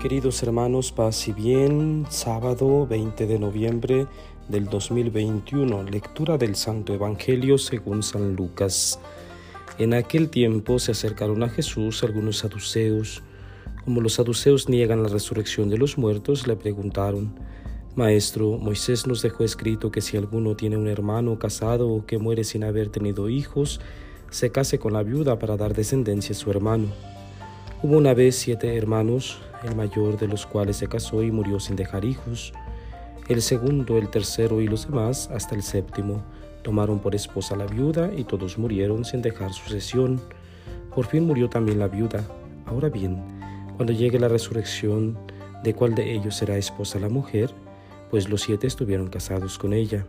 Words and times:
Queridos 0.00 0.40
hermanos, 0.44 0.92
paz 0.92 1.26
y 1.26 1.32
bien, 1.32 2.06
sábado 2.08 2.86
20 2.86 3.26
de 3.26 3.36
noviembre 3.40 4.06
del 4.48 4.66
2021, 4.66 5.82
lectura 5.82 6.38
del 6.38 6.54
Santo 6.54 6.94
Evangelio 6.94 7.58
según 7.58 8.04
San 8.04 8.36
Lucas. 8.36 9.00
En 9.76 9.94
aquel 9.94 10.30
tiempo 10.30 10.78
se 10.78 10.92
acercaron 10.92 11.42
a 11.42 11.48
Jesús 11.48 12.04
algunos 12.04 12.38
saduceos. 12.38 13.24
Como 13.84 14.00
los 14.00 14.12
saduceos 14.12 14.68
niegan 14.68 15.02
la 15.02 15.08
resurrección 15.08 15.68
de 15.68 15.78
los 15.78 15.98
muertos, 15.98 16.46
le 16.46 16.54
preguntaron, 16.54 17.34
Maestro, 17.96 18.56
Moisés 18.56 19.04
nos 19.08 19.20
dejó 19.20 19.42
escrito 19.42 19.90
que 19.90 20.00
si 20.00 20.16
alguno 20.16 20.54
tiene 20.54 20.76
un 20.76 20.86
hermano 20.86 21.40
casado 21.40 21.88
o 21.88 22.06
que 22.06 22.18
muere 22.18 22.44
sin 22.44 22.62
haber 22.62 22.88
tenido 22.90 23.28
hijos, 23.28 23.80
se 24.30 24.52
case 24.52 24.78
con 24.78 24.92
la 24.92 25.02
viuda 25.02 25.40
para 25.40 25.56
dar 25.56 25.74
descendencia 25.74 26.36
a 26.36 26.38
su 26.38 26.52
hermano. 26.52 27.17
Hubo 27.80 27.96
una 27.96 28.12
vez 28.12 28.34
siete 28.34 28.76
hermanos, 28.76 29.38
el 29.62 29.76
mayor 29.76 30.18
de 30.18 30.26
los 30.26 30.46
cuales 30.46 30.78
se 30.78 30.88
casó 30.88 31.22
y 31.22 31.30
murió 31.30 31.60
sin 31.60 31.76
dejar 31.76 32.04
hijos. 32.04 32.52
El 33.28 33.40
segundo, 33.40 33.98
el 33.98 34.08
tercero 34.08 34.60
y 34.60 34.66
los 34.66 34.88
demás, 34.88 35.30
hasta 35.32 35.54
el 35.54 35.62
séptimo, 35.62 36.24
tomaron 36.62 36.98
por 36.98 37.14
esposa 37.14 37.54
a 37.54 37.58
la 37.58 37.66
viuda 37.66 38.10
y 38.16 38.24
todos 38.24 38.58
murieron 38.58 39.04
sin 39.04 39.22
dejar 39.22 39.52
sucesión. 39.52 40.20
Por 40.92 41.06
fin 41.06 41.24
murió 41.24 41.48
también 41.48 41.78
la 41.78 41.86
viuda. 41.86 42.24
Ahora 42.66 42.88
bien, 42.88 43.22
cuando 43.76 43.92
llegue 43.92 44.18
la 44.18 44.26
resurrección, 44.26 45.16
¿de 45.62 45.72
cuál 45.72 45.94
de 45.94 46.12
ellos 46.14 46.34
será 46.34 46.56
esposa 46.56 46.98
la 46.98 47.08
mujer? 47.08 47.52
Pues 48.10 48.28
los 48.28 48.40
siete 48.40 48.66
estuvieron 48.66 49.06
casados 49.06 49.56
con 49.56 49.72
ella. 49.72 50.04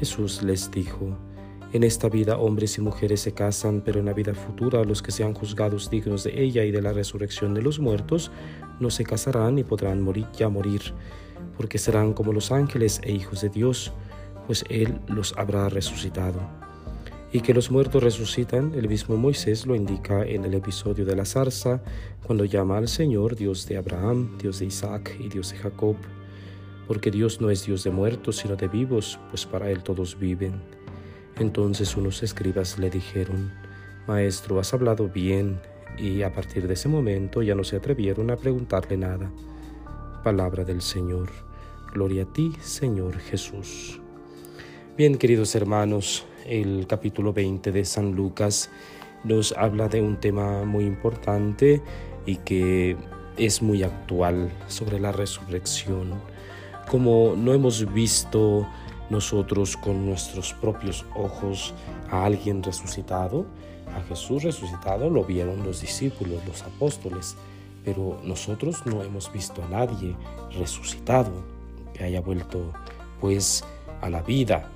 Jesús 0.00 0.42
les 0.42 0.68
dijo, 0.72 1.16
en 1.72 1.84
esta 1.84 2.08
vida 2.08 2.38
hombres 2.38 2.78
y 2.78 2.80
mujeres 2.80 3.20
se 3.20 3.32
casan, 3.32 3.82
pero 3.84 4.00
en 4.00 4.06
la 4.06 4.14
vida 4.14 4.34
futura 4.34 4.84
los 4.84 5.02
que 5.02 5.12
sean 5.12 5.34
juzgados 5.34 5.90
dignos 5.90 6.24
de 6.24 6.42
ella 6.42 6.64
y 6.64 6.70
de 6.70 6.80
la 6.80 6.94
resurrección 6.94 7.52
de 7.52 7.60
los 7.60 7.78
muertos 7.78 8.30
no 8.80 8.88
se 8.90 9.04
casarán 9.04 9.56
ni 9.56 9.64
podrán 9.64 10.00
morir 10.00 10.26
ya 10.32 10.48
morir, 10.48 10.80
porque 11.58 11.78
serán 11.78 12.14
como 12.14 12.32
los 12.32 12.52
ángeles 12.52 13.00
e 13.04 13.12
hijos 13.12 13.42
de 13.42 13.50
Dios, 13.50 13.92
pues 14.46 14.64
Él 14.70 14.98
los 15.08 15.36
habrá 15.36 15.68
resucitado. 15.68 16.40
Y 17.30 17.42
que 17.42 17.52
los 17.52 17.70
muertos 17.70 18.02
resucitan, 18.02 18.72
el 18.74 18.88
mismo 18.88 19.18
Moisés 19.18 19.66
lo 19.66 19.74
indica 19.74 20.24
en 20.24 20.46
el 20.46 20.54
episodio 20.54 21.04
de 21.04 21.14
la 21.14 21.26
zarza, 21.26 21.82
cuando 22.22 22.46
llama 22.46 22.78
al 22.78 22.88
Señor 22.88 23.36
Dios 23.36 23.66
de 23.68 23.76
Abraham, 23.76 24.38
Dios 24.38 24.60
de 24.60 24.66
Isaac 24.66 25.14
y 25.20 25.28
Dios 25.28 25.50
de 25.50 25.58
Jacob, 25.58 25.96
porque 26.86 27.10
Dios 27.10 27.42
no 27.42 27.50
es 27.50 27.66
Dios 27.66 27.84
de 27.84 27.90
muertos, 27.90 28.38
sino 28.38 28.56
de 28.56 28.68
vivos, 28.68 29.20
pues 29.28 29.44
para 29.44 29.70
Él 29.70 29.82
todos 29.82 30.18
viven. 30.18 30.77
Entonces 31.38 31.96
unos 31.96 32.22
escribas 32.22 32.78
le 32.78 32.90
dijeron, 32.90 33.52
Maestro, 34.06 34.58
has 34.58 34.74
hablado 34.74 35.08
bien, 35.08 35.60
y 35.96 36.22
a 36.22 36.32
partir 36.32 36.66
de 36.66 36.74
ese 36.74 36.88
momento 36.88 37.42
ya 37.42 37.54
no 37.54 37.64
se 37.64 37.76
atrevieron 37.76 38.30
a 38.30 38.36
preguntarle 38.36 38.96
nada. 38.96 39.30
Palabra 40.24 40.64
del 40.64 40.82
Señor. 40.82 41.30
Gloria 41.92 42.24
a 42.24 42.32
ti, 42.32 42.52
Señor 42.60 43.18
Jesús. 43.18 44.00
Bien, 44.96 45.16
queridos 45.16 45.54
hermanos, 45.54 46.26
el 46.44 46.86
capítulo 46.88 47.32
20 47.32 47.70
de 47.70 47.84
San 47.84 48.16
Lucas 48.16 48.70
nos 49.22 49.52
habla 49.52 49.88
de 49.88 50.00
un 50.00 50.18
tema 50.18 50.64
muy 50.64 50.84
importante 50.84 51.82
y 52.26 52.36
que 52.36 52.96
es 53.36 53.62
muy 53.62 53.84
actual 53.84 54.50
sobre 54.66 54.98
la 54.98 55.12
resurrección. 55.12 56.14
Como 56.90 57.34
no 57.36 57.52
hemos 57.52 57.92
visto 57.92 58.66
nosotros 59.10 59.76
con 59.76 60.06
nuestros 60.06 60.52
propios 60.54 61.04
ojos 61.14 61.74
a 62.10 62.24
alguien 62.24 62.62
resucitado, 62.62 63.46
a 63.94 64.02
Jesús 64.02 64.42
resucitado 64.42 65.08
lo 65.08 65.24
vieron 65.24 65.64
los 65.64 65.80
discípulos, 65.80 66.44
los 66.46 66.62
apóstoles, 66.62 67.36
pero 67.84 68.20
nosotros 68.22 68.84
no 68.84 69.02
hemos 69.02 69.32
visto 69.32 69.62
a 69.62 69.68
nadie 69.68 70.14
resucitado 70.58 71.32
que 71.94 72.04
haya 72.04 72.20
vuelto 72.20 72.72
pues 73.20 73.64
a 74.00 74.10
la 74.10 74.22
vida. 74.22 74.70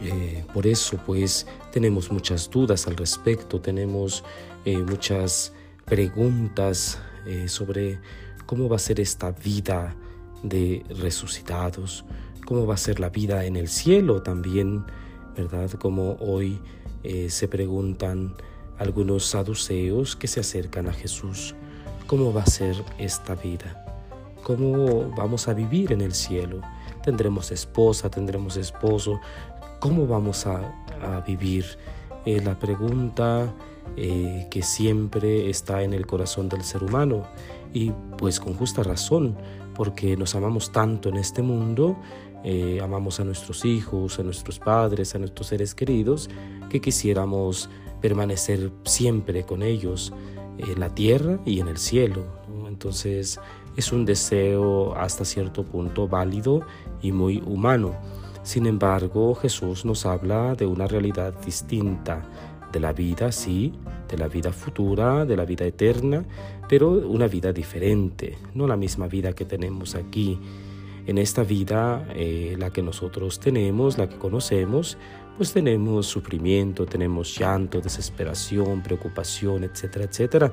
Eh, 0.00 0.44
por 0.54 0.66
eso 0.66 0.96
pues 1.04 1.46
tenemos 1.72 2.12
muchas 2.12 2.48
dudas 2.50 2.86
al 2.86 2.96
respecto, 2.96 3.60
tenemos 3.60 4.22
eh, 4.64 4.78
muchas 4.78 5.52
preguntas 5.84 6.98
eh, 7.26 7.48
sobre 7.48 7.98
cómo 8.46 8.68
va 8.68 8.76
a 8.76 8.78
ser 8.78 9.00
esta 9.00 9.32
vida 9.32 9.96
de 10.42 10.84
resucitados 10.90 12.04
cómo 12.48 12.66
va 12.66 12.74
a 12.74 12.78
ser 12.78 12.98
la 12.98 13.10
vida 13.10 13.44
en 13.44 13.56
el 13.56 13.68
cielo 13.68 14.22
también, 14.22 14.82
¿verdad? 15.36 15.70
Como 15.72 16.16
hoy 16.18 16.58
eh, 17.02 17.28
se 17.28 17.46
preguntan 17.46 18.34
algunos 18.78 19.26
saduceos 19.26 20.16
que 20.16 20.28
se 20.28 20.40
acercan 20.40 20.88
a 20.88 20.94
Jesús, 20.94 21.54
¿cómo 22.06 22.32
va 22.32 22.44
a 22.44 22.46
ser 22.46 22.74
esta 22.96 23.34
vida? 23.34 23.84
¿Cómo 24.44 25.10
vamos 25.14 25.46
a 25.46 25.52
vivir 25.52 25.92
en 25.92 26.00
el 26.00 26.14
cielo? 26.14 26.62
¿Tendremos 27.04 27.50
esposa? 27.50 28.08
¿Tendremos 28.08 28.56
esposo? 28.56 29.20
¿Cómo 29.78 30.06
vamos 30.06 30.46
a, 30.46 30.74
vivir? 31.26 31.66
La 32.24 32.58
pregunta 32.58 33.54
eh, 33.94 34.46
que 34.50 34.62
siempre 34.62 35.50
está 35.50 35.82
en 35.82 35.92
el 35.92 36.06
corazón 36.06 36.48
del 36.48 36.62
ser 36.62 36.82
humano 36.82 37.24
y 37.74 37.92
pues 38.16 38.40
con 38.40 38.54
justa 38.54 38.82
razón, 38.82 39.36
porque 39.74 40.16
nos 40.16 40.34
amamos 40.34 40.72
tanto 40.72 41.08
en 41.08 41.16
este 41.16 41.42
mundo 41.42 41.96
eh, 42.44 42.80
amamos 42.82 43.20
a 43.20 43.24
nuestros 43.24 43.64
hijos, 43.64 44.18
a 44.18 44.22
nuestros 44.22 44.58
padres, 44.58 45.14
a 45.14 45.18
nuestros 45.18 45.48
seres 45.48 45.74
queridos, 45.74 46.30
que 46.68 46.80
quisiéramos 46.80 47.68
permanecer 48.00 48.70
siempre 48.84 49.44
con 49.44 49.62
ellos 49.62 50.12
en 50.58 50.78
la 50.78 50.94
tierra 50.94 51.40
y 51.44 51.60
en 51.60 51.68
el 51.68 51.78
cielo. 51.78 52.24
Entonces 52.66 53.40
es 53.76 53.92
un 53.92 54.04
deseo 54.04 54.94
hasta 54.94 55.24
cierto 55.24 55.64
punto 55.64 56.06
válido 56.08 56.62
y 57.02 57.12
muy 57.12 57.42
humano. 57.44 57.96
Sin 58.42 58.66
embargo, 58.66 59.34
Jesús 59.34 59.84
nos 59.84 60.06
habla 60.06 60.54
de 60.54 60.66
una 60.66 60.86
realidad 60.86 61.34
distinta, 61.44 62.22
de 62.72 62.80
la 62.80 62.92
vida, 62.92 63.32
sí, 63.32 63.72
de 64.08 64.16
la 64.16 64.28
vida 64.28 64.52
futura, 64.52 65.24
de 65.24 65.36
la 65.36 65.44
vida 65.44 65.64
eterna, 65.64 66.24
pero 66.68 66.90
una 66.90 67.26
vida 67.26 67.52
diferente, 67.52 68.38
no 68.54 68.66
la 68.66 68.76
misma 68.76 69.06
vida 69.06 69.32
que 69.32 69.44
tenemos 69.44 69.94
aquí 69.94 70.38
en 71.08 71.16
esta 71.16 71.42
vida, 71.42 72.06
eh, 72.14 72.54
la 72.58 72.70
que 72.70 72.82
nosotros 72.82 73.40
tenemos, 73.40 73.96
la 73.96 74.10
que 74.10 74.18
conocemos, 74.18 74.98
pues 75.38 75.54
tenemos 75.54 76.06
sufrimiento, 76.06 76.84
tenemos 76.84 77.34
llanto, 77.34 77.80
desesperación, 77.80 78.82
preocupación, 78.82 79.64
etcétera, 79.64 80.04
etcétera. 80.04 80.52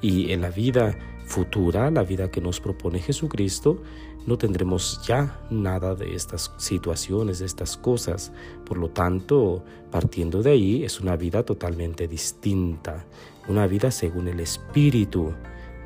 Y 0.00 0.30
en 0.30 0.42
la 0.42 0.50
vida 0.50 0.96
futura, 1.26 1.90
la 1.90 2.04
vida 2.04 2.30
que 2.30 2.40
nos 2.40 2.60
propone 2.60 3.00
Jesucristo, 3.00 3.82
no 4.28 4.38
tendremos 4.38 5.04
ya 5.04 5.40
nada 5.50 5.96
de 5.96 6.14
estas 6.14 6.52
situaciones, 6.56 7.40
de 7.40 7.46
estas 7.46 7.76
cosas. 7.76 8.30
Por 8.64 8.78
lo 8.78 8.90
tanto, 8.90 9.64
partiendo 9.90 10.40
de 10.40 10.52
ahí, 10.52 10.84
es 10.84 11.00
una 11.00 11.16
vida 11.16 11.42
totalmente 11.42 12.06
distinta, 12.06 13.06
una 13.48 13.66
vida 13.66 13.90
según 13.90 14.28
el 14.28 14.38
Espíritu, 14.38 15.32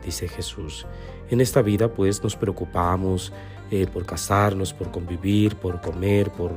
dice 0.04 0.28
Jesús. 0.28 0.86
En 1.30 1.40
esta 1.40 1.62
vida 1.62 1.92
pues 1.92 2.22
nos 2.22 2.36
preocupamos 2.36 3.32
eh, 3.70 3.86
por 3.86 4.06
casarnos, 4.06 4.72
por 4.72 4.90
convivir, 4.90 5.56
por 5.56 5.80
comer, 5.80 6.30
por 6.30 6.52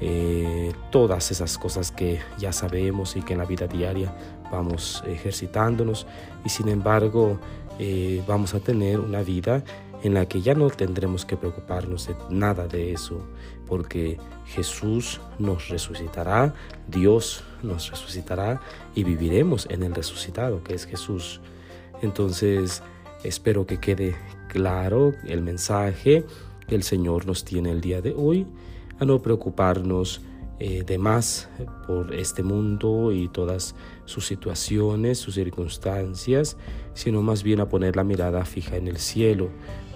eh, 0.00 0.72
todas 0.90 1.30
esas 1.30 1.58
cosas 1.58 1.92
que 1.92 2.20
ya 2.38 2.52
sabemos 2.52 3.16
y 3.16 3.22
que 3.22 3.34
en 3.34 3.38
la 3.38 3.44
vida 3.44 3.66
diaria 3.66 4.14
vamos 4.50 5.04
ejercitándonos 5.06 6.06
y 6.44 6.48
sin 6.48 6.68
embargo 6.68 7.38
eh, 7.78 8.22
vamos 8.26 8.54
a 8.54 8.60
tener 8.60 8.98
una 8.98 9.22
vida 9.22 9.62
en 10.02 10.14
la 10.14 10.26
que 10.26 10.40
ya 10.40 10.54
no 10.54 10.70
tendremos 10.70 11.24
que 11.24 11.36
preocuparnos 11.36 12.06
de 12.06 12.16
nada 12.30 12.66
de 12.66 12.92
eso, 12.92 13.20
porque 13.66 14.18
Jesús 14.46 15.20
nos 15.38 15.68
resucitará, 15.68 16.54
Dios 16.88 17.44
nos 17.62 17.90
resucitará 17.90 18.60
y 18.94 19.04
viviremos 19.04 19.66
en 19.70 19.82
el 19.82 19.94
resucitado 19.94 20.64
que 20.64 20.74
es 20.74 20.86
Jesús. 20.86 21.40
Entonces, 22.02 22.82
Espero 23.22 23.66
que 23.66 23.78
quede 23.78 24.16
claro 24.48 25.14
el 25.26 25.42
mensaje 25.42 26.24
que 26.66 26.74
el 26.74 26.82
Señor 26.82 27.26
nos 27.26 27.44
tiene 27.44 27.70
el 27.70 27.80
día 27.80 28.00
de 28.00 28.14
hoy, 28.16 28.46
a 28.98 29.04
no 29.04 29.20
preocuparnos 29.20 30.22
eh, 30.58 30.84
de 30.84 30.98
más 30.98 31.48
por 31.86 32.14
este 32.14 32.42
mundo 32.42 33.12
y 33.12 33.28
todas 33.28 33.74
sus 34.04 34.26
situaciones, 34.26 35.18
sus 35.18 35.34
circunstancias, 35.34 36.56
sino 36.94 37.22
más 37.22 37.42
bien 37.42 37.60
a 37.60 37.68
poner 37.68 37.96
la 37.96 38.04
mirada 38.04 38.44
fija 38.44 38.76
en 38.76 38.88
el 38.88 38.98
cielo, 38.98 39.48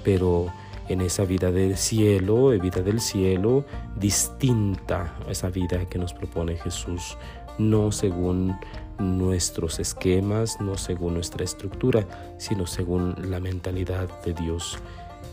pero 0.04 0.52
en 0.88 1.00
esa 1.00 1.24
vida 1.24 1.50
del 1.50 1.76
cielo, 1.76 2.48
vida 2.50 2.82
del 2.82 3.00
cielo, 3.00 3.64
distinta 3.96 5.14
a 5.26 5.30
esa 5.30 5.50
vida 5.50 5.86
que 5.86 5.98
nos 5.98 6.12
propone 6.12 6.56
Jesús, 6.56 7.16
no 7.58 7.92
según 7.92 8.56
nuestros 8.98 9.78
esquemas, 9.78 10.60
no 10.60 10.76
según 10.76 11.14
nuestra 11.14 11.44
estructura, 11.44 12.36
sino 12.38 12.66
según 12.66 13.14
la 13.30 13.40
mentalidad 13.40 14.08
de 14.22 14.34
Dios. 14.34 14.78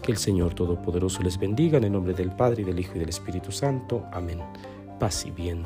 Que 0.02 0.12
el 0.12 0.18
Señor 0.18 0.54
Todopoderoso 0.54 1.22
les 1.22 1.38
bendiga 1.38 1.78
en 1.78 1.84
el 1.84 1.92
nombre 1.92 2.14
del 2.14 2.32
Padre, 2.32 2.64
y 2.64 2.66
del 2.66 2.80
Hijo 2.80 2.94
y 2.96 3.00
del 3.00 3.10
Espíritu 3.10 3.52
Santo. 3.52 4.06
Amén. 4.12 4.40
Paz 5.00 5.26
y 5.26 5.32
bien. 5.32 5.64